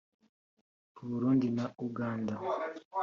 u 1.01 1.03
Burundi 1.09 1.47
na 1.57 1.65
Uganda 1.87 2.33